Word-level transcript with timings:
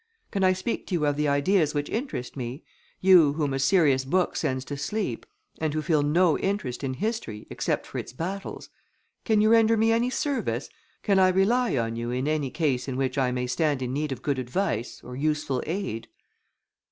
Can 0.31 0.43
I 0.43 0.53
speak 0.53 0.87
to 0.87 0.95
you 0.95 1.05
of 1.05 1.15
the 1.15 1.27
ideas 1.27 1.75
which 1.75 1.87
interest 1.87 2.35
me? 2.35 2.63
You, 3.01 3.33
whom 3.33 3.53
a 3.53 3.59
serious 3.59 4.03
book 4.03 4.35
sends 4.35 4.65
to 4.65 4.75
sleep, 4.75 5.27
and 5.59 5.75
who 5.75 5.83
feel 5.83 6.01
no 6.01 6.39
interest 6.39 6.83
in 6.83 6.95
history, 6.95 7.45
except 7.51 7.85
for 7.85 7.99
its 7.99 8.11
battles? 8.11 8.69
Can 9.25 9.41
you 9.41 9.51
render 9.51 9.77
me 9.77 9.91
any 9.91 10.09
service? 10.09 10.69
Can 11.03 11.19
I 11.19 11.27
rely 11.29 11.77
on 11.77 11.95
you, 11.95 12.09
in 12.09 12.27
any 12.27 12.49
case 12.49 12.87
in 12.87 12.97
which 12.97 13.19
I 13.19 13.29
may 13.29 13.45
stand 13.45 13.83
in 13.83 13.93
need 13.93 14.11
of 14.11 14.23
good 14.23 14.39
advice, 14.39 15.01
or 15.03 15.15
useful 15.15 15.61
aid?" 15.67 16.07